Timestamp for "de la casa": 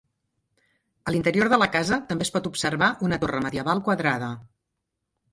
1.53-1.99